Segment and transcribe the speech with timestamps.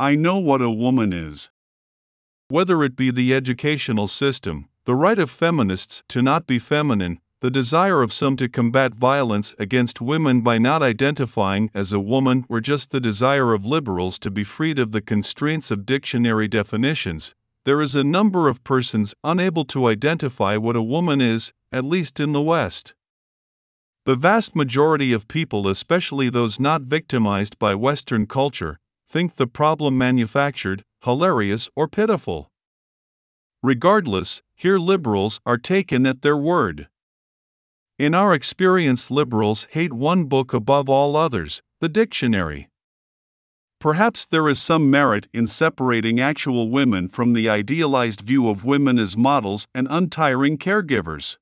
[0.00, 1.50] I know what a woman is.
[2.48, 7.50] Whether it be the educational system, the right of feminists to not be feminine, the
[7.50, 12.62] desire of some to combat violence against women by not identifying as a woman, or
[12.62, 17.34] just the desire of liberals to be freed of the constraints of dictionary definitions,
[17.66, 22.18] there is a number of persons unable to identify what a woman is, at least
[22.18, 22.94] in the West.
[24.06, 28.80] The vast majority of people, especially those not victimized by Western culture,
[29.10, 32.50] think the problem manufactured, hilarious, or pitiful.
[33.60, 36.88] Regardless, here liberals are taken at their word.
[37.98, 42.68] In our experience, liberals hate one book above all others the dictionary.
[43.80, 48.98] Perhaps there is some merit in separating actual women from the idealized view of women
[48.98, 51.38] as models and untiring caregivers.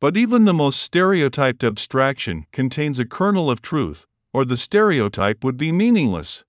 [0.00, 5.56] But even the most stereotyped abstraction contains a kernel of truth, or the stereotype would
[5.56, 6.44] be meaningless.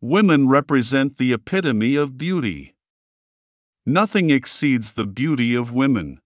[0.00, 2.76] Women represent the epitome of beauty.
[3.84, 6.20] Nothing exceeds the beauty of women.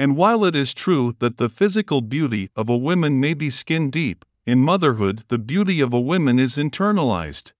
[0.00, 3.88] And while it is true that the physical beauty of a woman may be skin
[3.88, 7.52] deep, in motherhood, the beauty of a woman is internalized.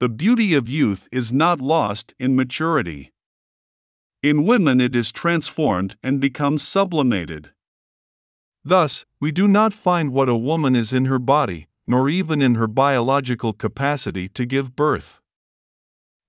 [0.00, 3.10] The beauty of youth is not lost in maturity.
[4.22, 7.52] In women, it is transformed and becomes sublimated.
[8.62, 12.54] Thus, we do not find what a woman is in her body, nor even in
[12.54, 15.20] her biological capacity to give birth.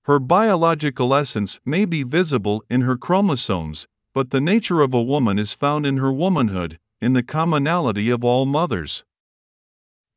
[0.06, 5.40] Her biological essence may be visible in her chromosomes, but the nature of a woman
[5.40, 9.04] is found in her womanhood, in the commonality of all mothers.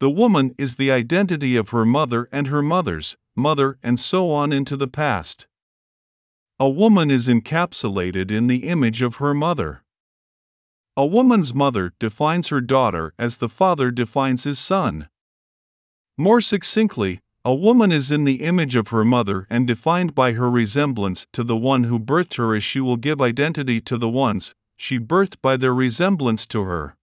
[0.01, 4.53] The woman is the identity of her mother and her mother's, mother, and so on
[4.53, 5.47] into the past.
[6.61, 9.83] A woman is encapsulated in the image of her mother.
[10.97, 15.09] A woman's mother defines her daughter as the father defines his son.
[16.21, 20.51] More succinctly, a woman is in the image of her mother and defined by her
[20.51, 24.53] resemblance to the one who birthed her as she will give identity to the ones
[24.77, 26.97] she birthed by their resemblance to her.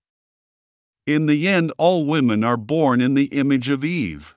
[1.08, 4.36] In the end, all women are born in the image of Eve.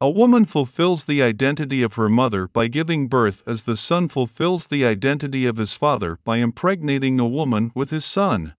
[0.00, 4.66] A woman fulfills the identity of her mother by giving birth, as the son fulfills
[4.66, 8.54] the identity of his father by impregnating a woman with his son.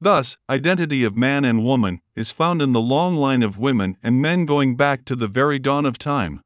[0.00, 4.22] Thus, identity of man and woman is found in the long line of women and
[4.22, 6.40] men going back to the very dawn of time.